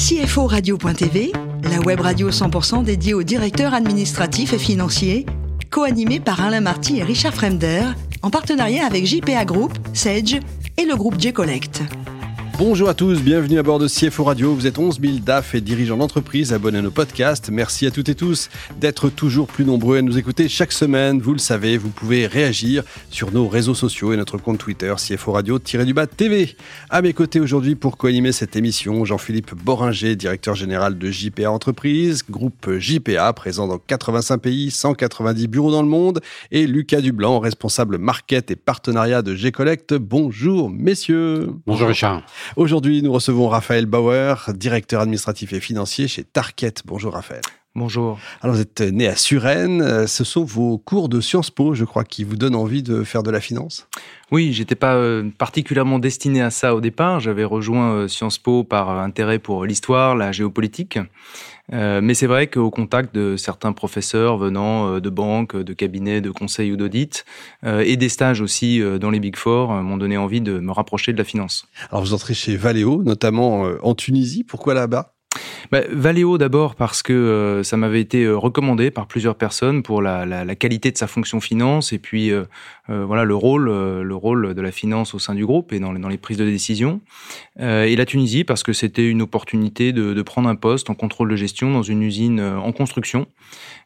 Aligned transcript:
CFO 0.00 0.46
Radio.tv, 0.46 1.30
la 1.62 1.78
web 1.80 2.00
radio 2.00 2.30
100% 2.30 2.84
dédiée 2.84 3.12
aux 3.12 3.22
directeurs 3.22 3.74
administratifs 3.74 4.54
et 4.54 4.58
financiers, 4.58 5.26
co-animée 5.70 6.20
par 6.20 6.40
Alain 6.40 6.62
Marty 6.62 6.96
et 6.96 7.02
Richard 7.02 7.34
Fremder, 7.34 7.82
en 8.22 8.30
partenariat 8.30 8.86
avec 8.86 9.04
JPA 9.04 9.44
Group, 9.44 9.76
Sage 9.92 10.40
et 10.78 10.86
le 10.86 10.96
groupe 10.96 11.20
J-Collect. 11.20 11.82
Bonjour 12.60 12.90
à 12.90 12.94
tous, 12.94 13.22
bienvenue 13.22 13.58
à 13.58 13.62
bord 13.62 13.78
de 13.78 13.88
CFO 13.88 14.22
Radio. 14.22 14.54
Vous 14.54 14.66
êtes 14.66 14.78
11 14.78 15.00
000 15.00 15.14
DAF 15.24 15.54
et 15.54 15.62
dirigeants 15.62 15.96
d'entreprise 15.96 16.52
abonnés 16.52 16.80
à 16.80 16.82
nos 16.82 16.90
podcasts. 16.90 17.48
Merci 17.48 17.86
à 17.86 17.90
toutes 17.90 18.10
et 18.10 18.14
tous 18.14 18.50
d'être 18.78 19.08
toujours 19.08 19.46
plus 19.46 19.64
nombreux 19.64 19.96
à 19.96 20.02
nous 20.02 20.18
écouter 20.18 20.46
chaque 20.46 20.72
semaine. 20.72 21.22
Vous 21.22 21.32
le 21.32 21.38
savez, 21.38 21.78
vous 21.78 21.88
pouvez 21.88 22.26
réagir 22.26 22.82
sur 23.08 23.32
nos 23.32 23.48
réseaux 23.48 23.74
sociaux 23.74 24.12
et 24.12 24.18
notre 24.18 24.36
compte 24.36 24.58
Twitter 24.58 24.92
CFO 24.94 25.32
Radio-du-bas 25.32 26.06
TV. 26.06 26.54
À 26.90 27.00
mes 27.00 27.14
côtés 27.14 27.40
aujourd'hui 27.40 27.76
pour 27.76 27.96
co-animer 27.96 28.30
cette 28.30 28.54
émission, 28.56 29.06
Jean-Philippe 29.06 29.54
Boringer, 29.54 30.14
directeur 30.14 30.54
général 30.54 30.98
de 30.98 31.10
JPA 31.10 31.50
Entreprise, 31.50 32.24
groupe 32.28 32.76
JPA 32.78 33.32
présent 33.32 33.68
dans 33.68 33.78
85 33.78 34.36
pays, 34.36 34.70
190 34.70 35.46
bureaux 35.46 35.72
dans 35.72 35.82
le 35.82 35.88
monde 35.88 36.20
et 36.50 36.66
Lucas 36.66 37.00
Dublanc, 37.00 37.38
responsable 37.38 37.96
market 37.96 38.50
et 38.50 38.56
partenariat 38.56 39.22
de 39.22 39.34
G-Collect. 39.34 39.94
Bonjour 39.94 40.68
messieurs. 40.68 41.54
Bonjour 41.66 41.88
Richard. 41.88 42.22
Aujourd'hui, 42.56 43.02
nous 43.02 43.12
recevons 43.12 43.48
Raphaël 43.48 43.86
Bauer, 43.86 44.50
directeur 44.54 45.00
administratif 45.00 45.52
et 45.52 45.60
financier 45.60 46.08
chez 46.08 46.24
Tarket. 46.24 46.82
Bonjour 46.84 47.12
Raphaël. 47.12 47.42
Bonjour. 47.76 48.18
Alors 48.40 48.56
vous 48.56 48.62
êtes 48.62 48.80
né 48.80 49.06
à 49.06 49.14
Suresnes, 49.14 50.08
ce 50.08 50.24
sont 50.24 50.42
vos 50.42 50.76
cours 50.76 51.08
de 51.08 51.20
Sciences 51.20 51.50
Po, 51.50 51.72
je 51.72 51.84
crois, 51.84 52.02
qui 52.02 52.24
vous 52.24 52.34
donnent 52.34 52.56
envie 52.56 52.82
de 52.82 53.04
faire 53.04 53.22
de 53.22 53.30
la 53.30 53.40
finance? 53.40 53.86
Oui, 54.32 54.52
j'étais 54.52 54.74
pas 54.74 54.96
euh, 54.96 55.30
particulièrement 55.38 56.00
destiné 56.00 56.42
à 56.42 56.50
ça 56.50 56.74
au 56.74 56.80
départ, 56.80 57.20
j'avais 57.20 57.44
rejoint 57.44 57.92
euh, 57.92 58.08
Sciences 58.08 58.38
Po 58.38 58.64
par 58.64 58.90
intérêt 58.90 59.38
pour 59.38 59.66
l'histoire, 59.66 60.16
la 60.16 60.32
géopolitique. 60.32 60.98
Euh, 61.72 62.00
mais 62.02 62.14
c'est 62.14 62.26
vrai 62.26 62.48
qu'au 62.48 62.70
contact 62.70 63.14
de 63.14 63.36
certains 63.36 63.72
professeurs 63.72 64.36
venant 64.36 64.98
de 64.98 65.10
banques, 65.10 65.56
de 65.56 65.72
cabinets, 65.72 66.20
de 66.20 66.32
conseils 66.32 66.72
ou 66.72 66.76
d'audit, 66.76 67.24
et 67.64 67.96
des 67.96 68.08
stages 68.08 68.40
aussi 68.40 68.82
dans 68.98 69.10
les 69.10 69.20
Big 69.20 69.36
Four, 69.36 69.74
m'ont 69.74 69.96
donné 69.96 70.16
envie 70.16 70.40
de 70.40 70.58
me 70.58 70.72
rapprocher 70.72 71.12
de 71.12 71.18
la 71.18 71.24
finance. 71.24 71.66
Alors 71.90 72.02
vous 72.02 72.14
entrez 72.14 72.34
chez 72.34 72.56
Valeo, 72.56 73.04
notamment 73.04 73.68
en 73.82 73.94
Tunisie. 73.94 74.42
Pourquoi 74.42 74.74
là-bas? 74.74 75.14
Bah, 75.70 75.82
Valeo 75.88 76.36
d'abord 76.36 76.74
parce 76.74 77.02
que 77.02 77.12
euh, 77.12 77.62
ça 77.62 77.76
m'avait 77.76 78.00
été 78.00 78.24
euh, 78.24 78.36
recommandé 78.36 78.90
par 78.90 79.06
plusieurs 79.06 79.36
personnes 79.36 79.84
pour 79.84 80.02
la, 80.02 80.54
qualité 80.56 80.90
de 80.90 80.98
sa 80.98 81.06
fonction 81.06 81.40
finance 81.40 81.92
et 81.92 81.98
puis 81.98 82.32
euh, 82.32 82.44
voilà 82.88 83.24
le 83.24 83.36
rôle 83.36 83.66
le 83.70 84.14
rôle 84.16 84.54
de 84.54 84.60
la 84.60 84.72
finance 84.72 85.14
au 85.14 85.20
sein 85.20 85.34
du 85.36 85.46
groupe 85.46 85.72
et 85.72 85.78
dans 85.78 85.92
les, 85.92 86.18
prises 86.18 86.38
de 86.38 86.44
décision. 86.44 87.00
et 87.60 87.94
la 87.94 88.04
Tunisie 88.04 88.42
parce 88.42 88.64
que 88.64 88.72
c'était 88.72 89.06
une 89.06 89.22
opportunité 89.22 89.92
de, 89.92 90.20
prendre 90.22 90.48
un 90.48 90.56
poste 90.56 90.90
en 90.90 90.94
contrôle 90.94 91.30
de 91.30 91.36
gestion 91.36 91.70
dans 91.70 91.84
une 91.84 92.02
usine 92.02 92.40
en 92.40 92.72
construction 92.72 93.26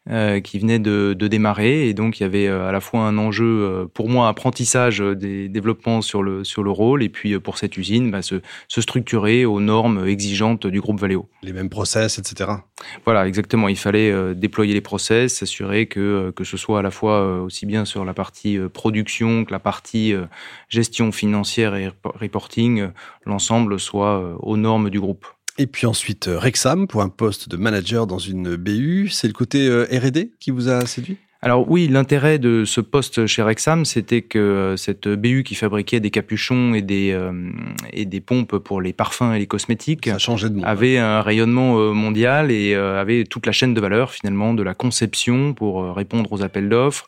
qui 0.06 0.58
venait 0.58 0.78
de, 0.78 1.12
démarrer 1.12 1.88
et 1.88 1.92
donc 1.92 2.18
il 2.18 2.22
y 2.22 2.26
avait 2.26 2.48
à 2.48 2.72
la 2.72 2.80
fois 2.80 3.00
un 3.00 3.18
enjeu 3.18 3.86
pour 3.92 4.08
moi 4.08 4.28
apprentissage 4.28 5.00
des 5.00 5.50
développements 5.50 6.00
sur 6.00 6.22
le 6.22 6.42
sur 6.42 6.62
le 6.62 6.70
rôle 6.70 7.02
et 7.02 7.10
puis 7.10 7.38
pour 7.38 7.58
cette 7.58 7.76
usine 7.76 8.10
bah, 8.10 8.22
se, 8.22 8.40
se 8.68 8.80
structurer 8.80 9.44
aux 9.44 9.60
normes 9.60 10.06
exigeantes 10.06 10.66
du 10.66 10.80
groupe 10.80 10.98
Valeo. 10.98 11.28
Les 11.44 11.52
mêmes 11.52 11.68
process, 11.68 12.18
etc. 12.18 12.50
Voilà, 13.04 13.28
exactement. 13.28 13.68
Il 13.68 13.76
fallait 13.76 14.10
euh, 14.10 14.32
déployer 14.32 14.72
les 14.72 14.80
process, 14.80 15.34
s'assurer 15.34 15.86
que, 15.86 16.00
euh, 16.00 16.32
que 16.32 16.42
ce 16.42 16.56
soit 16.56 16.78
à 16.78 16.82
la 16.82 16.90
fois 16.90 17.20
euh, 17.20 17.40
aussi 17.40 17.66
bien 17.66 17.84
sur 17.84 18.06
la 18.06 18.14
partie 18.14 18.58
production 18.72 19.44
que 19.44 19.52
la 19.52 19.58
partie 19.58 20.14
gestion 20.70 21.12
financière 21.12 21.74
et 21.74 21.90
reporting, 22.02 22.88
l'ensemble 23.26 23.78
soit 23.78 24.36
aux 24.40 24.56
normes 24.56 24.88
du 24.88 25.00
groupe. 25.00 25.26
Et 25.58 25.66
puis 25.66 25.86
ensuite, 25.86 26.30
Rexam 26.32 26.88
pour 26.88 27.02
un 27.02 27.10
poste 27.10 27.50
de 27.50 27.56
manager 27.56 28.06
dans 28.06 28.18
une 28.18 28.56
BU. 28.56 29.08
C'est 29.10 29.26
le 29.26 29.34
côté 29.34 29.68
RD 29.68 30.30
qui 30.40 30.50
vous 30.50 30.68
a 30.68 30.86
séduit? 30.86 31.18
Alors 31.44 31.70
oui, 31.70 31.88
l'intérêt 31.88 32.38
de 32.38 32.64
ce 32.64 32.80
poste 32.80 33.26
chez 33.26 33.42
Rexam, 33.42 33.84
c'était 33.84 34.22
que 34.22 34.38
euh, 34.38 34.76
cette 34.78 35.06
BU 35.06 35.42
qui 35.42 35.54
fabriquait 35.54 36.00
des 36.00 36.10
capuchons 36.10 36.72
et 36.72 36.80
des, 36.80 37.12
euh, 37.12 37.50
et 37.92 38.06
des 38.06 38.22
pompes 38.22 38.56
pour 38.56 38.80
les 38.80 38.94
parfums 38.94 39.34
et 39.34 39.38
les 39.38 39.46
cosmétiques 39.46 40.08
avait 40.62 40.96
un 40.96 41.20
rayonnement 41.20 41.78
euh, 41.78 41.92
mondial 41.92 42.50
et 42.50 42.74
avait 42.74 43.24
toute 43.24 43.44
la 43.44 43.52
chaîne 43.52 43.74
de 43.74 43.80
valeur 43.82 44.10
finalement 44.10 44.54
de 44.54 44.62
la 44.62 44.72
conception 44.72 45.52
pour 45.52 45.94
répondre 45.94 46.32
aux 46.32 46.42
appels 46.42 46.70
d'offres, 46.70 47.06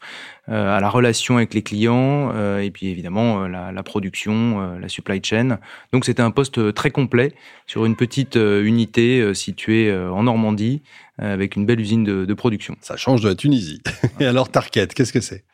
à 0.49 0.81
la 0.81 0.89
relation 0.89 1.37
avec 1.39 1.55
les 1.55 1.63
clients 1.63 2.31
et 2.59 2.71
puis 2.71 2.87
évidemment 2.89 3.49
la, 3.49 3.73
la 3.73 3.83
production, 3.83 4.79
la 4.79 4.89
supply 4.89 5.21
chain. 5.23 5.59
Donc 5.93 6.05
c'était 6.05 6.23
un 6.23 6.31
poste 6.31 6.73
très 6.73 6.91
complet 6.91 7.33
sur 7.67 7.85
une 7.85 7.97
petite 7.97 8.37
unité 8.37 9.35
située 9.35 9.93
en 9.93 10.23
Normandie 10.23 10.83
euh, 11.23 11.33
avec 11.33 11.57
une 11.57 11.65
belle 11.65 11.81
usine 11.81 12.05
de, 12.05 12.27
de, 12.27 12.35
production. 12.35 12.77
Ça 12.83 12.99
change 12.99 13.23
de 13.23 13.29
la 13.31 13.35
Tunisie. 13.35 13.81
Et 14.21 14.27
alors 14.27 14.51
Tarket, 14.51 14.93
qu'est-ce 14.93 15.15
que 15.15 15.23
c'est? 15.23 15.45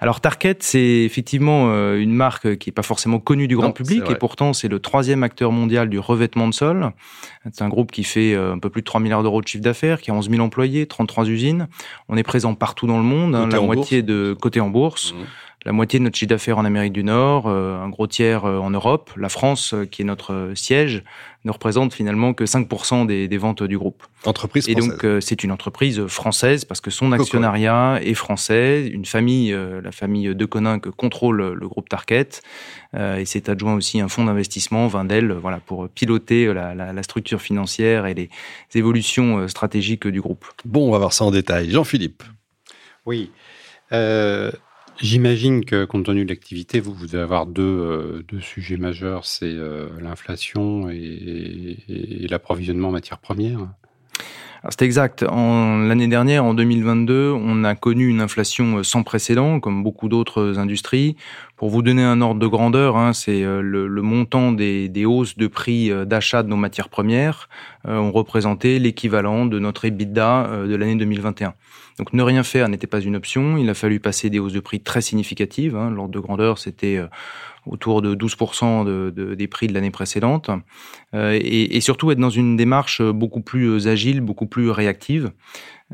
Alors 0.00 0.20
Tarket, 0.20 0.62
c'est 0.62 0.78
effectivement 0.78 1.72
euh, 1.72 1.98
une 1.98 2.12
marque 2.12 2.56
qui 2.58 2.68
n'est 2.68 2.72
pas 2.72 2.84
forcément 2.84 3.18
connue 3.18 3.48
du 3.48 3.56
grand 3.56 3.72
public 3.72 4.04
et 4.10 4.14
pourtant 4.14 4.52
c'est 4.52 4.68
le 4.68 4.78
troisième 4.78 5.24
acteur 5.24 5.50
mondial 5.50 5.88
du 5.90 5.98
revêtement 5.98 6.46
de 6.46 6.54
sol. 6.54 6.92
C'est 7.52 7.64
un 7.64 7.68
groupe 7.68 7.90
qui 7.90 8.04
fait 8.04 8.32
euh, 8.32 8.52
un 8.52 8.60
peu 8.60 8.70
plus 8.70 8.82
de 8.82 8.84
3 8.84 9.00
milliards 9.00 9.24
d'euros 9.24 9.42
de 9.42 9.48
chiffre 9.48 9.64
d'affaires, 9.64 10.00
qui 10.00 10.12
a 10.12 10.14
11 10.14 10.30
000 10.30 10.40
employés, 10.40 10.86
33 10.86 11.28
usines. 11.28 11.66
On 12.08 12.16
est 12.16 12.22
présent 12.22 12.54
partout 12.54 12.86
dans 12.86 12.98
le 12.98 13.04
monde, 13.04 13.34
hein, 13.34 13.48
la 13.48 13.60
moitié 13.60 14.02
de 14.02 14.36
côté 14.38 14.60
en 14.60 14.70
bourse. 14.70 15.12
Mmh 15.12 15.24
la 15.64 15.72
moitié 15.72 15.98
de 15.98 16.04
notre 16.04 16.16
chiffre 16.16 16.30
d'affaires 16.30 16.58
en 16.58 16.64
Amérique 16.64 16.92
du 16.92 17.02
Nord, 17.02 17.46
euh, 17.46 17.78
un 17.82 17.88
gros 17.88 18.06
tiers 18.06 18.44
euh, 18.44 18.58
en 18.58 18.70
Europe. 18.70 19.10
La 19.16 19.28
France, 19.28 19.74
euh, 19.74 19.84
qui 19.86 20.02
est 20.02 20.04
notre 20.04 20.52
siège, 20.54 21.02
ne 21.44 21.50
représente 21.50 21.92
finalement 21.92 22.32
que 22.32 22.44
5% 22.44 23.06
des, 23.06 23.26
des, 23.26 23.38
ventes 23.38 23.62
du 23.64 23.76
groupe. 23.76 24.04
Entreprise 24.24 24.64
française. 24.64 24.84
Et 24.84 24.88
donc, 24.88 25.22
c'est 25.22 25.42
une 25.42 25.50
entreprise 25.50 26.06
française 26.06 26.64
parce 26.64 26.80
que 26.80 26.90
son 26.90 27.12
actionnariat 27.12 28.00
est 28.02 28.14
français. 28.14 28.86
Une 28.86 29.04
famille, 29.04 29.56
la 29.82 29.92
famille 29.92 30.34
De 30.34 30.44
Conin, 30.44 30.78
que 30.78 30.88
contrôle 30.88 31.52
le 31.52 31.68
groupe 31.68 31.88
Target. 31.88 32.28
et 32.94 33.24
c'est 33.24 33.48
adjoint 33.48 33.74
aussi 33.74 34.00
un 34.00 34.08
fonds 34.08 34.24
d'investissement, 34.24 34.88
Vindel, 34.88 35.32
voilà, 35.32 35.58
pour 35.58 35.88
piloter 35.88 36.52
la, 36.52 36.74
la, 36.74 36.92
la, 36.92 37.02
structure 37.04 37.40
financière 37.40 38.06
et 38.06 38.14
les 38.14 38.30
évolutions 38.74 39.46
stratégiques 39.46 40.08
du 40.08 40.20
groupe. 40.20 40.44
Bon, 40.64 40.88
on 40.88 40.90
va 40.90 40.98
voir 40.98 41.12
ça 41.12 41.24
en 41.24 41.30
détail. 41.30 41.70
Jean-Philippe. 41.70 42.24
Oui. 43.06 43.30
Euh, 43.92 44.50
J'imagine 45.00 45.64
que 45.64 45.84
compte 45.84 46.06
tenu 46.06 46.24
de 46.24 46.30
l'activité, 46.30 46.80
vous, 46.80 46.92
vous 46.92 47.06
devez 47.06 47.22
avoir 47.22 47.46
deux, 47.46 47.62
euh, 47.62 48.24
deux 48.26 48.40
sujets 48.40 48.76
majeurs, 48.76 49.26
c'est 49.26 49.44
euh, 49.46 49.88
l'inflation 50.00 50.90
et, 50.90 51.76
et 51.88 52.26
l'approvisionnement 52.26 52.88
en 52.88 52.92
matières 52.92 53.20
premières. 53.20 53.68
C'est 54.70 54.82
exact. 54.82 55.22
L'année 55.22 56.08
dernière, 56.08 56.44
en 56.44 56.52
2022, 56.52 57.32
on 57.32 57.64
a 57.64 57.74
connu 57.74 58.06
une 58.08 58.20
inflation 58.20 58.82
sans 58.82 59.02
précédent, 59.02 59.60
comme 59.60 59.82
beaucoup 59.82 60.08
d'autres 60.08 60.58
industries. 60.58 61.16
Pour 61.56 61.70
vous 61.70 61.80
donner 61.80 62.02
un 62.04 62.20
ordre 62.20 62.38
de 62.38 62.46
grandeur, 62.46 62.96
hein, 62.96 63.12
c'est 63.14 63.42
euh, 63.42 63.60
le, 63.62 63.88
le, 63.88 64.02
montant 64.02 64.52
des, 64.52 64.88
des, 64.88 65.06
hausses 65.06 65.36
de 65.36 65.46
prix 65.46 65.90
d'achat 66.06 66.42
de 66.42 66.48
nos 66.48 66.56
matières 66.56 66.88
premières 66.88 67.48
euh, 67.88 67.96
ont 67.96 68.12
représenté 68.12 68.78
l'équivalent 68.78 69.46
de 69.46 69.58
notre 69.58 69.86
EBITDA 69.86 70.66
de 70.66 70.76
l'année 70.76 70.96
2021. 70.96 71.54
Donc 71.98 72.12
ne 72.12 72.22
rien 72.22 72.42
faire 72.44 72.68
n'était 72.68 72.86
pas 72.86 73.00
une 73.00 73.16
option. 73.16 73.56
Il 73.58 73.68
a 73.68 73.74
fallu 73.74 74.00
passer 74.00 74.30
des 74.30 74.38
hausses 74.38 74.52
de 74.52 74.60
prix 74.60 74.80
très 74.80 75.00
significatives. 75.00 75.76
Hein. 75.76 75.90
L'ordre 75.90 76.12
de 76.12 76.20
grandeur, 76.20 76.58
c'était 76.58 76.96
euh, 76.96 77.06
autour 77.68 78.02
de 78.02 78.14
12% 78.14 78.84
de, 78.84 79.10
de, 79.14 79.34
des 79.34 79.46
prix 79.46 79.66
de 79.66 79.74
l'année 79.74 79.90
précédente. 79.90 80.50
Euh, 81.14 81.38
et, 81.40 81.80
surtout 81.80 82.10
être 82.10 82.18
dans 82.18 82.30
une 82.30 82.56
démarche 82.56 83.02
beaucoup 83.02 83.40
plus 83.40 83.88
agile, 83.88 84.20
beaucoup 84.20 84.46
plus 84.46 84.70
réactive. 84.70 85.30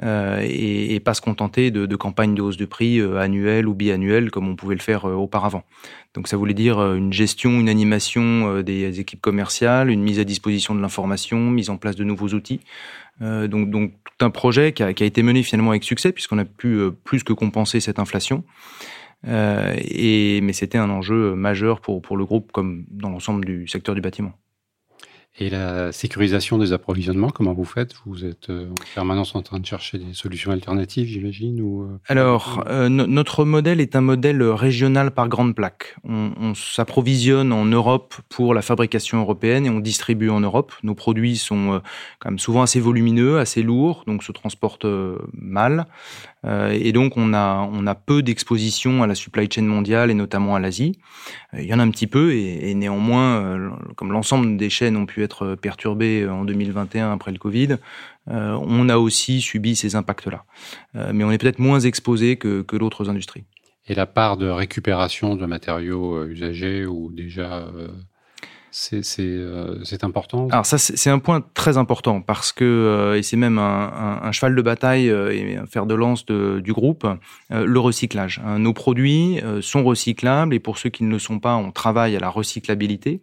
Euh, 0.02 0.40
et, 0.42 0.98
pas 1.00 1.14
se 1.14 1.20
contenter 1.20 1.70
de, 1.70 1.96
campagnes 1.96 2.34
de 2.34 2.42
hausse 2.42 2.56
de 2.56 2.64
prix 2.64 2.98
euh, 2.98 3.18
annuelles 3.18 3.68
ou 3.68 3.74
biannuelles 3.74 4.30
comme 4.30 4.48
on 4.48 4.56
pouvait 4.56 4.74
le 4.74 4.80
faire 4.80 5.04
euh, 5.04 5.12
auparavant. 5.12 5.62
Donc 6.14 6.26
ça 6.26 6.36
voulait 6.36 6.54
dire 6.54 6.80
une 6.94 7.12
gestion, 7.12 7.60
une 7.60 7.68
animation 7.68 8.62
des 8.62 9.00
équipes 9.00 9.20
commerciales, 9.20 9.90
une 9.90 10.02
mise 10.02 10.20
à 10.20 10.24
disposition 10.24 10.74
de 10.74 10.80
l'information, 10.80 11.50
mise 11.50 11.70
en 11.70 11.76
place 11.76 11.96
de 11.96 12.04
nouveaux 12.04 12.28
outils. 12.28 12.60
donc, 13.20 13.70
tout 13.72 14.24
un 14.24 14.30
projet 14.30 14.72
qui 14.72 14.84
a, 14.84 14.90
été 14.90 15.24
mené 15.24 15.42
finalement 15.42 15.70
avec 15.70 15.82
succès 15.82 16.12
puisqu'on 16.12 16.38
a 16.38 16.44
pu 16.44 16.78
plus 17.02 17.24
que 17.24 17.32
compenser 17.32 17.80
cette 17.80 17.98
inflation. 17.98 18.44
Euh, 19.26 19.74
et, 19.78 20.40
mais 20.42 20.52
c'était 20.52 20.78
un 20.78 20.90
enjeu 20.90 21.34
majeur 21.34 21.80
pour, 21.80 22.02
pour 22.02 22.16
le 22.16 22.24
groupe 22.24 22.52
comme 22.52 22.84
dans 22.90 23.10
l'ensemble 23.10 23.44
du 23.44 23.66
secteur 23.68 23.94
du 23.94 24.00
bâtiment. 24.00 24.32
Et 25.36 25.50
la 25.50 25.90
sécurisation 25.90 26.58
des 26.58 26.72
approvisionnements, 26.72 27.28
comment 27.28 27.54
vous 27.54 27.64
faites? 27.64 27.94
Vous 28.06 28.24
êtes 28.24 28.50
euh, 28.50 28.70
en 28.70 28.94
permanence 28.94 29.34
en 29.34 29.42
train 29.42 29.58
de 29.58 29.66
chercher 29.66 29.98
des 29.98 30.14
solutions 30.14 30.52
alternatives, 30.52 31.08
j'imagine 31.08 31.60
ou 31.60 31.82
euh, 31.82 31.98
Alors, 32.06 32.62
euh, 32.68 32.88
notre 32.88 33.44
modèle 33.44 33.80
est 33.80 33.96
un 33.96 34.00
modèle 34.00 34.44
régional 34.44 35.10
par 35.10 35.28
grande 35.28 35.56
plaque. 35.56 35.96
On, 36.04 36.30
on 36.38 36.54
s'approvisionne 36.54 37.52
en 37.52 37.64
Europe 37.64 38.14
pour 38.28 38.54
la 38.54 38.62
fabrication 38.62 39.18
européenne 39.18 39.66
et 39.66 39.70
on 39.70 39.80
distribue 39.80 40.30
en 40.30 40.38
Europe. 40.38 40.72
Nos 40.84 40.94
produits 40.94 41.36
sont 41.36 41.82
quand 42.20 42.30
même 42.30 42.38
souvent 42.38 42.62
assez 42.62 42.78
volumineux, 42.78 43.40
assez 43.40 43.62
lourds, 43.62 44.04
donc 44.06 44.22
se 44.22 44.30
transportent 44.30 44.86
mal. 45.32 45.86
Et 46.44 46.92
donc 46.92 47.16
on 47.16 47.32
a 47.32 47.68
on 47.72 47.86
a 47.86 47.94
peu 47.94 48.22
d'exposition 48.22 49.02
à 49.02 49.06
la 49.06 49.14
supply 49.14 49.48
chain 49.50 49.62
mondiale 49.62 50.10
et 50.10 50.14
notamment 50.14 50.54
à 50.54 50.60
l'Asie. 50.60 50.98
il 51.54 51.64
y 51.64 51.72
en 51.72 51.78
a 51.78 51.82
un 51.82 51.90
petit 51.90 52.06
peu 52.06 52.32
et, 52.32 52.70
et 52.70 52.74
néanmoins, 52.74 53.72
comme 53.96 54.12
l'ensemble 54.12 54.56
des 54.56 54.70
chaînes 54.70 54.96
ont 54.96 55.06
pu 55.06 55.22
être 55.22 55.54
perturbées 55.54 56.28
en 56.28 56.44
2021 56.44 57.12
après 57.12 57.32
le 57.32 57.38
Covid, 57.38 57.76
on 58.26 58.88
a 58.88 58.96
aussi 58.98 59.40
subi 59.40 59.76
ces 59.76 59.96
impacts-là. 59.96 60.44
mais 61.12 61.24
on 61.24 61.30
est 61.30 61.38
peut-être 61.38 61.58
moins 61.58 61.80
exposé 61.80 62.36
que, 62.36 62.62
que 62.62 62.76
d'autres 62.76 63.08
industries. 63.08 63.44
Et 63.86 63.94
la 63.94 64.06
part 64.06 64.36
de 64.36 64.48
récupération 64.48 65.36
de 65.36 65.44
matériaux 65.44 66.24
usagés 66.26 66.86
ou 66.86 67.12
déjà 67.12 67.58
euh, 67.58 67.88
c'est 68.76 70.02
important? 70.02 70.48
Alors 70.50 70.66
ça, 70.66 70.78
c'est 70.78 71.08
un 71.10 71.20
point 71.20 71.44
très 71.54 71.78
important 71.78 72.20
parce 72.20 72.50
que 72.50 72.64
euh, 72.64 73.16
et 73.16 73.22
c'est 73.22 73.36
même 73.36 73.58
un, 73.58 74.32
cheval 74.32 74.56
de 74.56 74.62
bataille 74.62 75.08
euh, 75.08 75.32
et 75.32 75.56
un 75.56 75.66
fer 75.66 75.86
de 75.86 75.94
lance 75.94 76.26
du 76.26 76.72
groupe, 76.72 77.06
le 77.50 77.78
recyclage. 77.78 78.40
Hein. 78.44 78.58
Nos 78.58 78.72
produits 78.72 79.40
sont 79.60 79.84
recyclables 79.84 80.54
et 80.54 80.58
pour 80.58 80.78
ceux 80.78 80.90
qui 80.90 81.04
ne 81.04 81.10
le 81.10 81.20
sont 81.20 81.38
pas, 81.38 81.54
on 81.54 81.70
travaille 81.70 82.16
à 82.16 82.18
la 82.18 82.28
recyclabilité. 82.28 83.20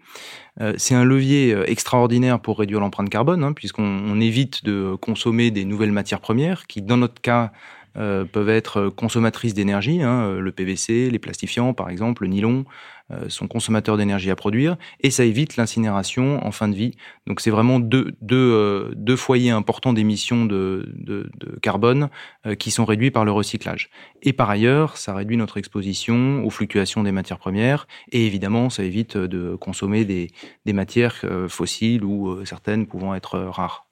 c'est 0.78 0.96
un 0.96 1.04
levier 1.04 1.58
extraordinaire 1.68 2.40
pour 2.40 2.60
réduire 2.60 2.80
l'empreinte 2.80 3.10
carbone 3.10 3.44
hein, 3.44 3.52
puisqu'on 3.52 4.22
évite 4.22 4.64
de 4.64 4.96
consommer 5.02 5.52
des 5.52 5.66
nouvelles 5.66 5.92
matières 5.92 6.22
premières 6.22 6.66
qui, 6.68 6.82
dans 6.82 6.98
notre 6.98 7.20
cas, 7.22 7.52
peuvent 7.94 8.50
être 8.50 8.88
consommatrices 8.88 9.54
d'énergie, 9.54 10.02
hein, 10.02 10.38
le 10.40 10.52
PVC, 10.54 11.10
les 11.10 11.20
plastifiants 11.20 11.74
par 11.74 11.90
exemple, 11.90 12.24
le 12.24 12.30
nylon, 12.30 12.64
euh, 12.64 13.01
sont 13.28 13.48
consommateurs 13.48 13.98
d'énergie 13.98 14.30
à 14.30 14.36
produire, 14.36 14.78
et 15.02 15.12
ça 15.12 15.24
évite 15.26 15.58
l'incinération 15.58 16.46
en 16.46 16.52
fin 16.52 16.68
de 16.68 16.76
vie. 16.76 16.96
Donc 17.28 17.42
c'est 17.42 17.50
vraiment 17.50 17.80
deux, 17.80 18.14
deux, 18.22 18.36
euh, 18.36 18.92
deux 18.96 19.16
foyers 19.16 19.52
importants 19.52 19.94
d'émissions 19.94 20.46
de, 20.46 20.90
de, 20.96 21.30
de, 21.38 21.60
carbone 21.62 22.10
euh, 22.46 22.56
qui 22.56 22.72
sont 22.72 22.86
réduits 22.86 23.12
par 23.12 23.26
le 23.26 23.32
recyclage. 23.32 23.90
Et 24.22 24.34
par 24.34 24.50
ailleurs, 24.50 24.98
ça 24.98 25.14
réduit 25.14 25.38
notre 25.38 25.58
exposition 25.58 26.46
aux 26.46 26.50
fluctuations 26.50 27.04
des 27.04 27.12
matières 27.12 27.40
premières, 27.40 27.88
et 28.12 28.26
évidemment, 28.26 28.70
ça 28.70 28.84
évite 28.84 29.18
de 29.18 29.56
consommer 29.56 30.06
des, 30.06 30.32
des 30.66 30.74
matières 30.74 31.26
fossiles 31.50 32.04
ou 32.04 32.46
certaines 32.46 32.88
pouvant 32.88 33.16
être 33.16 33.40
rares. 33.40 33.86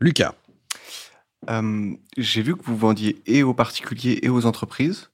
Lucas. 0.00 0.34
J'ai 2.16 2.42
vu 2.42 2.56
que 2.56 2.62
vous 2.62 2.76
vendiez 2.76 3.22
et 3.26 3.42
aux 3.42 3.54
particuliers 3.54 4.18
et 4.22 4.28
aux 4.28 4.44
entreprises. 4.44 5.10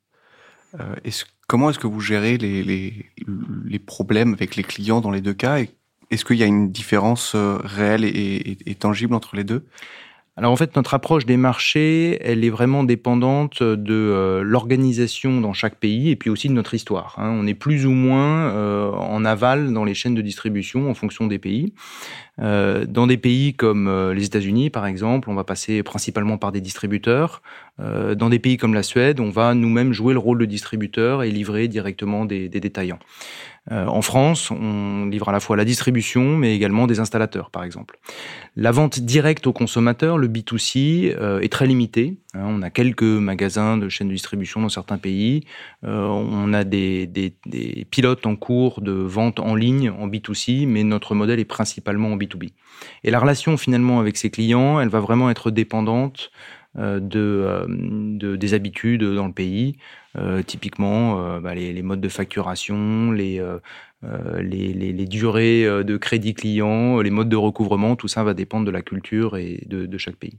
Est-ce 1.04 1.24
Comment 1.46 1.70
est-ce 1.70 1.78
que 1.78 1.86
vous 1.86 2.00
gérez 2.00 2.38
les, 2.38 3.78
problèmes 3.86 4.32
avec 4.32 4.56
les 4.56 4.62
clients 4.62 5.00
dans 5.00 5.10
les 5.10 5.20
deux 5.20 5.34
cas 5.34 5.58
Est-ce 6.10 6.24
qu'il 6.24 6.36
y 6.36 6.42
a 6.42 6.46
une 6.46 6.70
différence 6.70 7.34
euh, 7.34 7.58
réelle 7.62 8.04
et, 8.04 8.74
tangible 8.78 9.14
entre 9.14 9.36
les 9.36 9.44
deux? 9.44 9.66
Alors 10.36 10.50
en 10.50 10.56
fait, 10.56 10.74
notre 10.74 10.94
approche 10.94 11.26
des 11.26 11.36
marchés, 11.36 12.18
elle 12.20 12.44
est 12.44 12.50
vraiment 12.50 12.82
dépendante 12.82 13.62
de 13.62 13.94
euh, 13.94 14.42
l'organisation 14.42 15.40
dans 15.40 15.52
chaque 15.52 15.76
pays 15.76 16.10
et 16.10 16.16
puis 16.16 16.28
aussi 16.28 16.48
de 16.48 16.54
notre 16.54 16.74
histoire. 16.74 17.14
Hein. 17.18 17.30
On 17.38 17.46
est 17.46 17.54
plus 17.54 17.86
ou 17.86 17.92
moins 17.92 18.48
euh, 18.48 18.90
en 18.90 19.24
aval 19.24 19.72
dans 19.72 19.84
les 19.84 19.94
chaînes 19.94 20.16
de 20.16 20.22
distribution 20.22 20.90
en 20.90 20.94
fonction 20.94 21.26
des 21.26 21.38
pays. 21.38 21.74
Dans 22.36 23.06
des 23.06 23.16
pays 23.16 23.54
comme 23.54 24.10
les 24.10 24.24
États-Unis, 24.24 24.68
par 24.68 24.86
exemple, 24.86 25.30
on 25.30 25.36
va 25.36 25.44
passer 25.44 25.84
principalement 25.84 26.36
par 26.36 26.50
des 26.50 26.60
distributeurs. 26.60 27.42
Euh, 27.80 28.14
dans 28.14 28.28
des 28.28 28.38
pays 28.38 28.56
comme 28.56 28.74
la 28.74 28.82
Suède, 28.82 29.18
on 29.20 29.30
va 29.30 29.54
nous-mêmes 29.54 29.92
jouer 29.92 30.12
le 30.12 30.20
rôle 30.20 30.38
de 30.38 30.44
distributeur 30.44 31.22
et 31.22 31.30
livrer 31.30 31.66
directement 31.66 32.24
des, 32.24 32.48
détaillants. 32.48 33.00
Euh, 33.72 33.86
en 33.86 34.02
France, 34.02 34.50
on 34.50 35.06
livre 35.06 35.30
à 35.30 35.32
la 35.32 35.40
fois 35.40 35.56
la 35.56 35.64
distribution, 35.64 36.36
mais 36.36 36.54
également 36.54 36.86
des 36.86 37.00
installateurs, 37.00 37.50
par 37.50 37.64
exemple. 37.64 37.98
La 38.56 38.70
vente 38.70 39.00
directe 39.00 39.46
aux 39.46 39.54
consommateurs, 39.54 40.18
le 40.18 40.28
B2C, 40.28 41.16
euh, 41.16 41.40
est 41.40 41.50
très 41.50 41.66
limitée. 41.66 42.18
Hein. 42.34 42.44
on 42.46 42.62
a 42.62 42.70
quelques 42.70 43.02
magasins 43.02 43.76
de 43.78 43.88
chaînes 43.88 44.08
de 44.08 44.12
distribution 44.12 44.60
dans 44.60 44.68
certains 44.68 44.98
pays. 44.98 45.44
On 45.82 46.52
a 46.52 46.64
des, 46.64 47.06
des, 47.06 47.86
pilotes 47.90 48.26
en 48.26 48.36
cours 48.36 48.80
de 48.82 48.92
vente 48.92 49.40
en 49.40 49.54
ligne 49.54 49.90
en 49.90 50.08
B2C, 50.08 50.66
mais 50.66 50.84
notre 50.84 51.14
modèle 51.14 51.40
est 51.40 51.44
principalement 51.44 52.12
en 52.12 52.16
B2B. 52.16 52.50
Et 53.02 53.10
la 53.10 53.18
relation 53.18 53.56
finalement 53.56 53.98
avec 53.98 54.16
ses 54.16 54.30
clients, 54.30 54.80
elle 54.80 54.88
va 54.88 55.00
vraiment 55.00 55.30
être 55.30 55.50
dépendante 55.50 56.30
de, 56.76 57.20
euh, 57.20 57.66
de, 57.68 58.36
des 58.36 58.54
habitudes 58.54 59.04
dans 59.04 59.26
le 59.26 59.32
pays. 59.32 59.76
Euh, 60.16 60.42
typiquement, 60.42 61.40
bah, 61.40 61.54
les, 61.54 61.82
modes 61.82 62.00
de 62.00 62.08
facturation, 62.08 63.10
les, 63.10 63.42
les, 64.02 65.06
durées 65.06 65.64
de 65.64 65.96
crédit 65.96 66.34
client, 66.34 67.00
les 67.00 67.10
modes 67.10 67.28
de 67.28 67.36
recouvrement, 67.36 67.96
tout 67.96 68.08
ça 68.08 68.22
va 68.22 68.34
dépendre 68.34 68.66
de 68.66 68.70
la 68.70 68.82
culture 68.82 69.36
et 69.36 69.64
de, 69.66 69.98
chaque 69.98 70.16
pays. 70.16 70.38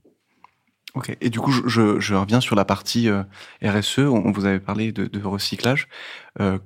Ok. 0.94 1.16
Et 1.20 1.30
du 1.30 1.40
coup, 1.40 1.52
je, 1.52 2.14
reviens 2.14 2.40
sur 2.40 2.56
la 2.56 2.64
partie 2.64 3.10
RSE. 3.62 4.00
On, 4.00 4.32
vous 4.32 4.46
avait 4.46 4.62
parlé 4.62 4.94
de, 4.94 5.22
recyclage. 5.24 5.90
Euh, 6.40 6.58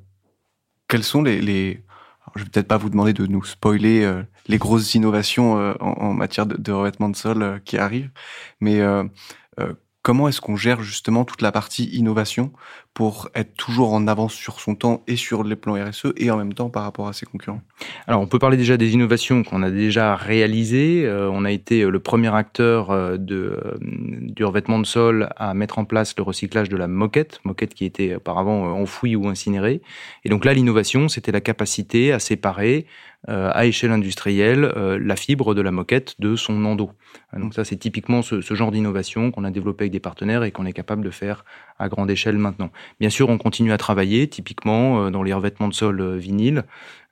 quels 0.89 1.03
sont 1.03 1.21
les, 1.21 1.39
les... 1.39 1.83
je 2.35 2.43
vais 2.43 2.49
peut-être 2.49 2.67
pas 2.67 2.77
vous 2.77 2.89
demander 2.89 3.13
de 3.13 3.25
nous 3.27 3.45
spoiler 3.45 4.03
euh, 4.03 4.23
les 4.47 4.57
grosses 4.57 4.95
innovations 4.95 5.57
euh, 5.57 5.73
en, 5.79 6.13
matière 6.13 6.45
de, 6.45 6.71
revêtement 6.71 7.09
de 7.09 7.15
sol 7.15 7.61
qui 7.63 7.77
arrivent, 7.77 8.11
mais 8.59 8.81
euh, 8.81 9.03
comment 10.01 10.27
est-ce 10.27 10.41
qu'on 10.41 10.55
gère 10.55 10.81
justement 10.81 11.25
toute 11.25 11.41
la 11.41 11.51
partie 11.51 11.85
innovation 11.85 12.51
pour 12.99 13.29
être 13.33 13.55
toujours 13.55 13.93
en 13.93 14.07
avance 14.07 14.33
sur 14.33 14.59
son 14.59 14.75
temps 14.75 15.03
et 15.07 15.15
sur 15.15 15.45
les 15.45 15.55
plans 15.55 15.81
RSE 15.81 16.07
et 16.17 16.29
en 16.31 16.35
même 16.35 16.51
temps 16.51 16.69
par 16.69 16.83
rapport 16.83 17.07
à 17.07 17.13
ses 17.13 17.25
concurrents 17.25 17.61
Alors 18.07 18.19
on 18.19 18.27
peut 18.27 18.39
parler 18.39 18.57
déjà 18.57 18.75
des 18.75 18.93
innovations 18.93 19.41
qu'on 19.45 19.63
a 19.63 19.71
déjà 19.71 20.17
réalisées. 20.17 21.05
Euh, 21.05 21.29
on 21.31 21.45
a 21.45 21.51
été 21.51 21.83
euh, 21.83 21.91
le 21.91 21.99
premier 22.01 22.35
acteur 22.35 23.17
de, 23.17 23.57
du 23.79 24.43
revêtement 24.43 24.79
de 24.79 24.85
sol 24.85 25.29
à 25.37 25.53
mettre 25.53 25.79
en 25.79 25.85
place 25.85 26.13
le 26.17 26.23
recyclage 26.23 26.67
de 26.67 26.75
la 26.75 26.89
moquette, 26.89 27.39
moquette 27.45 27.73
qui 27.73 27.85
était 27.85 28.15
auparavant 28.15 28.69
enfouie 28.73 29.15
ou 29.15 29.29
incinérée. 29.29 29.81
Et 30.25 30.29
donc 30.29 30.43
là 30.43 30.53
l'innovation 30.53 31.07
c'était 31.07 31.31
la 31.31 31.39
capacité 31.39 32.11
à 32.11 32.19
séparer 32.19 32.85
euh, 33.27 33.51
à 33.53 33.65
échelle 33.65 33.91
industrielle 33.91 34.63
euh, 34.77 34.97
la 34.97 35.17
fibre 35.17 35.53
de 35.53 35.61
la 35.61 35.71
moquette 35.71 36.15
de 36.19 36.37
son 36.37 36.63
endos. 36.63 36.91
Donc 37.33 37.53
ça, 37.53 37.65
c'est 37.65 37.75
typiquement 37.75 38.21
ce 38.21 38.39
genre 38.53 38.71
d'innovation 38.71 39.31
qu'on 39.31 39.43
a 39.43 39.51
développé 39.51 39.83
avec 39.83 39.91
des 39.91 39.99
partenaires 39.99 40.45
et 40.45 40.51
qu'on 40.51 40.65
est 40.65 40.71
capable 40.71 41.03
de 41.03 41.09
faire 41.09 41.43
à 41.79 41.89
grande 41.89 42.11
échelle 42.11 42.37
maintenant. 42.37 42.69
Bien 42.99 43.09
sûr, 43.09 43.29
on 43.29 43.37
continue 43.37 43.71
à 43.71 43.77
travailler, 43.77 44.27
typiquement 44.27 45.05
euh, 45.05 45.09
dans 45.09 45.23
les 45.23 45.33
revêtements 45.33 45.67
de 45.67 45.73
sol 45.73 46.17
vinyle. 46.17 46.63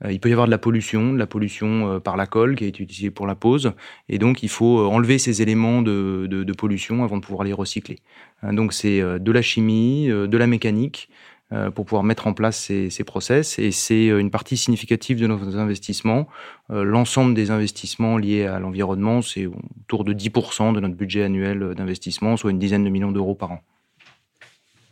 Il 0.08 0.20
peut 0.20 0.30
y 0.30 0.32
avoir 0.32 0.46
de 0.46 0.52
la 0.52 0.60
pollution, 0.60 1.12
de 1.12 1.18
la 1.18 1.26
pollution 1.26 2.00
par 2.00 2.18
la 2.18 2.28
colle 2.28 2.56
qui 2.56 2.66
est 2.66 2.80
utilisée 2.80 3.10
pour 3.10 3.26
la 3.26 3.34
pose, 3.34 3.74
et 4.10 4.20
donc 4.20 4.44
il 4.44 4.50
faut 4.50 4.86
enlever 4.86 5.18
ces 5.18 5.42
éléments 5.42 5.82
de, 5.82 6.54
pollution 6.56 7.04
avant 7.04 7.18
de 7.18 7.24
pouvoir 7.24 7.44
les 7.44 7.52
recycler. 7.52 7.98
Donc 8.44 8.74
c'est 8.74 9.00
de 9.02 9.32
la 9.32 9.42
chimie, 9.42 10.08
de 10.08 10.38
la 10.38 10.46
mécanique, 10.46 11.10
euh, 11.54 11.72
pour 11.72 11.86
pouvoir 11.86 12.04
mettre 12.04 12.28
en 12.28 12.34
place 12.34 12.58
ces, 12.58 12.90
ces 12.90 13.06
process. 13.06 13.58
Et 13.58 13.72
c'est 13.72 14.10
euh, 14.10 14.20
une 14.20 14.32
partie 14.32 14.58
significative 14.58 15.18
de 15.18 15.28
nos 15.28 15.58
investissements. 15.58 16.28
Euh, 16.72 16.84
l'ensemble 16.84 17.34
des 17.34 17.52
investissements 17.52 18.18
liés 18.18 18.46
à 18.46 18.60
l'environnement, 18.60 19.22
c'est 19.22 19.46
autour 19.46 20.04
de 20.04 20.14
10% 20.14 20.74
de 20.74 20.82
notre 20.82 20.96
budget 20.96 21.24
annuel 21.24 21.74
d'investissement, 21.74 22.36
soit 22.36 22.52
une 22.52 22.60
dizaine 22.60 22.84
de 22.84 22.90
millions 22.90 23.14
d'euros 23.14 23.34
par 23.34 23.52
an. 23.54 23.62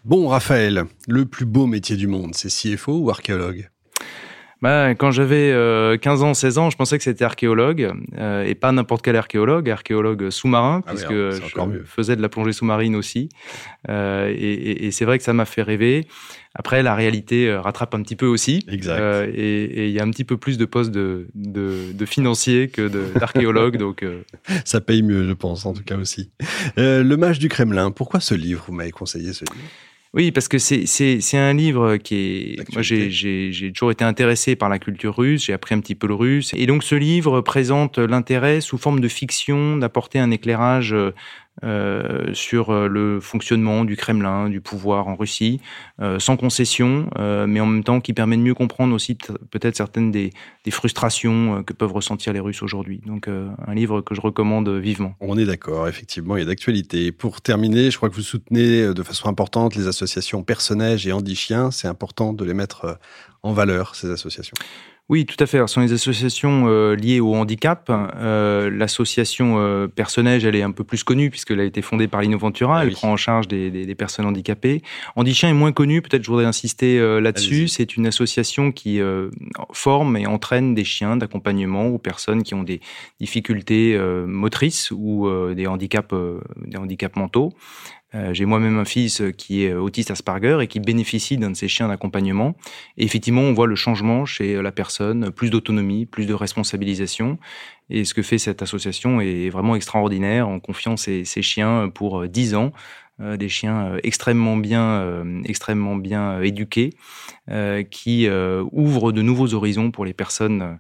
Bon, 0.06 0.28
Raphaël, 0.28 0.84
le 1.08 1.26
plus 1.26 1.46
beau 1.48 1.66
métier 1.66 1.96
du 1.96 2.06
monde, 2.06 2.36
c'est 2.36 2.50
CFO 2.50 3.00
ou 3.00 3.10
archéologue? 3.10 3.72
Bah, 4.62 4.94
quand 4.94 5.10
j'avais 5.10 5.52
15 6.00 6.22
ans, 6.22 6.36
16 6.36 6.58
ans, 6.60 6.70
je 6.70 6.78
pensais 6.78 7.00
que 7.00 7.04
c'était 7.04 7.26
archéologue, 7.26 7.92
euh, 8.20 8.44
et 8.44 8.54
pas 8.54 8.72
n'importe 8.72 9.04
quel 9.04 9.16
archéologue, 9.16 9.68
archéologue 9.68 10.30
sous-marin, 10.30 10.84
ah 10.86 10.90
puisque 10.92 11.10
je 11.10 11.82
faisais 11.86 12.16
de 12.16 12.22
la 12.22 12.30
plongée 12.30 12.54
sous-marine 12.54 12.96
aussi. 12.96 13.30
Euh, 13.90 14.32
et, 14.32 14.34
et, 14.34 14.86
et 14.86 14.92
c'est 14.92 15.06
vrai 15.06 15.18
que 15.18 15.24
ça 15.24 15.34
m'a 15.34 15.46
fait 15.46 15.64
rêver. 15.64 16.06
Après, 16.58 16.82
la 16.84 16.96
réalité 16.96 17.50
euh, 17.50 17.60
rattrape 17.60 17.94
un 17.96 18.02
petit 18.02 18.16
peu 18.16 18.26
aussi. 18.26 18.64
Exact. 18.70 18.98
Euh, 18.98 19.30
et 19.34 19.88
il 19.88 19.92
y 19.92 20.00
a 20.00 20.04
un 20.04 20.10
petit 20.10 20.24
peu 20.24 20.38
plus 20.38 20.58
de 20.58 20.64
postes 20.64 20.92
de, 20.92 21.28
de, 21.36 21.92
de 21.94 22.06
financiers 22.06 22.70
que 22.70 22.88
d'archéologues. 23.18 23.78
donc, 23.80 24.04
euh... 24.04 24.22
Ça 24.64 24.80
paye 24.80 25.04
mieux, 25.04 25.28
je 25.28 25.34
pense, 25.34 25.66
en 25.66 25.74
tout 25.74 25.84
cas 25.84 25.98
aussi. 25.98 26.32
Euh, 26.78 27.04
le 27.04 27.18
Mage 27.18 27.40
du 27.40 27.50
Kremlin, 27.50 27.92
pourquoi 27.92 28.22
ce 28.22 28.34
livre 28.34 28.64
Vous 28.68 28.74
m'avez 28.74 28.92
conseillé 28.92 29.34
ce 29.34 29.44
livre? 29.44 29.68
Oui, 30.16 30.32
parce 30.32 30.48
que 30.48 30.58
c'est 30.58 31.38
un 31.38 31.54
livre 31.54 31.98
qui 31.98 32.16
est. 32.16 32.74
Moi, 32.74 32.82
j'ai 32.82 33.72
toujours 33.74 33.92
été 33.92 34.06
intéressé 34.06 34.56
par 34.56 34.70
la 34.70 34.80
culture 34.80 35.16
russe, 35.16 35.46
j'ai 35.46 35.54
appris 35.54 35.76
un 35.76 35.82
petit 35.82 35.96
peu 35.96 36.08
le 36.08 36.14
russe. 36.14 36.52
Et 36.56 36.66
donc, 36.66 36.84
ce 36.84 36.96
livre 36.96 37.42
présente 37.42 37.98
l'intérêt 37.98 38.62
sous 38.62 38.78
forme 38.78 39.02
de 39.02 39.10
fiction 39.10 39.76
d'apporter 39.76 40.20
un 40.20 40.32
éclairage 40.32 40.96
euh, 41.64 42.34
sur 42.34 42.70
euh, 42.70 42.90
le 42.90 43.22
fonctionnement 43.22 43.86
du 43.86 43.96
Kremlin, 43.96 44.50
du 44.50 44.60
pouvoir 44.60 45.08
en 45.08 45.16
Russie, 45.16 45.62
euh, 46.02 46.20
sans 46.20 46.36
concession, 46.36 47.10
mais 47.18 47.60
en 47.60 47.66
même 47.66 47.84
temps 47.84 48.02
qui 48.02 48.14
permet 48.14 48.36
de 48.36 48.42
mieux 48.42 48.54
comprendre 48.54 48.94
aussi 48.94 49.16
peut-être 49.16 49.76
certaines 49.76 50.12
des, 50.12 50.32
frustrations 50.70 51.64
que 51.64 51.74
peuvent 51.74 51.94
ressentir 51.94 52.34
les 52.34 52.40
Russes 52.40 52.62
aujourd'hui. 52.62 53.02
Donc 53.06 53.28
un 53.28 53.74
livre 53.74 54.02
que 54.02 54.16
je 54.16 54.22
recommande 54.22 54.68
vivement. 54.70 55.16
On 55.20 55.38
est 55.38 55.46
d'accord, 55.46 55.88
effectivement, 55.88 56.36
il 56.38 56.44
a 56.44 56.46
d'actualité. 56.46 57.12
Pour 57.12 57.42
terminer, 57.42 57.92
je 57.92 57.98
crois 57.98 58.10
que 58.10 58.16
vous 58.16 58.22
soutenez 58.22 58.94
de 58.94 59.04
façon 59.04 59.30
importante 59.30 59.76
les 59.76 59.88
associations 59.88 60.44
Personnage 60.44 61.08
et 61.08 61.14
Andy 61.14 61.36
Chien. 61.36 61.72
C'est 61.72 61.88
important 61.88 62.34
de 62.34 62.44
les 62.44 62.54
mettre 62.54 62.98
en 63.44 63.54
valeur, 63.54 63.96
ces 63.96 64.10
associations. 64.10 64.56
Oui, 65.08 65.28
tout 65.28 65.36
à 65.40 65.46
fait. 65.46 65.60
ce 65.60 65.68
sont 65.68 65.82
les 65.82 65.94
associations 65.94 66.66
euh, 66.68 66.96
liées 66.96 67.20
au 67.20 67.36
handicap. 67.36 67.92
Euh, 67.92 68.72
l'association 68.72 69.60
euh, 69.60 69.88
Personnage, 69.88 70.46
elle 70.46 70.56
est 70.56 70.64
un 70.64 70.72
peu 70.72 70.84
plus 70.84 71.04
connue 71.04 71.30
puisqu'elle 71.30 71.60
a 71.60 71.64
été 71.64 71.84
fondée 71.84 72.08
par 72.08 72.22
l'Innoventura. 72.22 72.80
Ah 72.80 72.84
elle 72.84 72.92
prend 72.92 73.12
en 73.12 73.18
charge 73.18 73.48
des, 73.48 73.96
personnes 73.96 74.26
handicapées. 74.26 74.82
Handichien 75.16 75.50
est 75.50 75.54
moins 75.54 75.72
connu. 75.72 76.02
Peut-être 76.02 76.24
je 76.24 76.30
voudrais 76.30 76.46
insister 76.46 77.00
là-dessus. 77.22 77.68
C'est 77.68 77.96
une 77.96 78.08
association 78.08 78.72
qui 78.72 79.00
forme 79.72 80.18
et 80.18 80.26
entraîne 80.26 80.74
des 80.74 80.84
chiens 80.84 81.18
d'accompagnement 81.18 81.86
aux 81.86 82.00
personnes 82.00 82.42
qui 82.42 82.56
ont 82.56 82.64
des 82.64 82.82
difficultés 83.22 83.98
motrices 84.26 84.92
ou 84.92 85.30
des 85.54 85.68
handicaps, 85.68 86.14
des 86.66 86.78
handicaps 86.78 87.16
mentaux. 87.16 87.54
Euh, 88.16 88.34
j'ai 88.34 88.46
moi-même 88.46 88.78
un 88.78 88.86
fils 88.86 89.22
qui 89.38 89.66
est 89.66 89.74
autiste 89.74 90.10
Asperger 90.10 90.60
et 90.62 90.68
qui 90.68 90.80
bénéficie 90.80 91.38
d'un 91.38 91.52
de 91.52 91.56
ces 91.56 91.68
chiens 91.68 91.90
d'accompagnement. 91.90 92.56
Et 92.98 93.04
effectivement, 93.04 93.42
on 93.42 93.54
voit 93.54 93.68
le 93.68 93.76
changement 93.76 94.26
chez 94.26 94.62
la 94.62 94.72
personne, 94.72 95.32
plus 95.32 95.50
d'autonomie, 95.50 96.06
plus 96.06 96.26
de 96.26 96.34
responsabilisation. 96.34 97.38
Et 97.90 98.06
ce 98.06 98.14
que 98.14 98.22
fait 98.22 98.38
cette 98.38 98.62
association 98.62 99.22
est 99.22 99.50
vraiment 99.50 99.76
extraordinaire 99.76 100.48
en 100.48 100.60
confiant 100.60 100.98
ces, 100.98 101.24
chiens 101.26 101.90
pour 101.94 102.28
10 102.28 102.56
ans. 102.56 102.72
Euh, 103.22 103.38
des 103.38 103.48
chiens 103.48 103.98
extrêmement 104.04 104.58
bien, 104.58 104.84
euh, 104.84 105.42
extrêmement 105.46 105.96
bien 105.96 106.42
éduqués, 106.42 106.92
qui 107.90 108.28
ouvrent 108.72 109.12
de 109.12 109.22
nouveaux 109.22 109.54
horizons 109.54 109.92
pour 109.92 110.06
les 110.06 110.14
personnes 110.14 110.80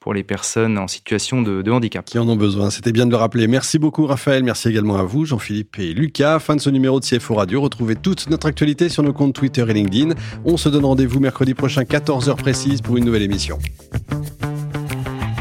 pour 0.00 0.14
les 0.14 0.24
personnes 0.24 0.78
en 0.78 0.88
situation 0.88 1.42
de, 1.42 1.70
handicap. 1.70 2.04
Qui 2.04 2.18
en 2.18 2.28
ont 2.28 2.36
besoin, 2.36 2.70
c'était 2.70 2.92
bien 2.92 3.06
de 3.06 3.10
le 3.10 3.16
rappeler. 3.16 3.46
Merci 3.46 3.78
beaucoup 3.78 4.06
Raphaël, 4.06 4.42
merci 4.42 4.68
également 4.68 4.96
à 4.96 5.04
vous 5.04 5.26
Jean-Philippe 5.26 5.78
et 5.78 5.92
Lucas. 5.92 6.40
Fin 6.40 6.56
de 6.56 6.60
ce 6.60 6.70
numéro 6.70 6.98
de 6.98 7.04
CFO 7.04 7.34
Radio, 7.34 7.60
retrouvez 7.60 7.94
toute 7.94 8.28
notre 8.30 8.46
actualité 8.46 8.88
sur 8.88 9.02
nos 9.02 9.12
comptes 9.12 9.34
Twitter 9.34 9.64
et 9.68 9.74
LinkedIn. 9.74 10.14
On 10.44 10.56
se 10.56 10.68
donne 10.68 10.84
rendez-vous 10.84 11.20
mercredi 11.20 11.54
prochain 11.54 11.82
14h 11.82 12.34
précise 12.36 12.80
pour 12.80 12.96
une 12.96 13.04
nouvelle 13.04 13.22
émission. 13.22 13.58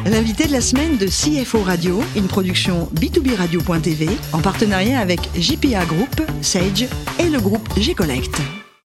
L'invité 0.06 0.48
de 0.48 0.52
la 0.52 0.62
semaine 0.62 0.98
de 0.98 1.06
CFO 1.06 1.62
Radio, 1.62 2.02
une 2.16 2.28
production 2.28 2.90
B2B 2.96 3.36
Radio.tv 3.36 4.08
en 4.34 4.40
partenariat 4.40 5.00
avec 5.00 5.20
JPA 5.36 5.86
Group, 5.86 6.22
Sage 6.42 6.88
et 7.20 7.30
le 7.30 7.40
groupe 7.40 7.68
G-Collect. 7.78 8.59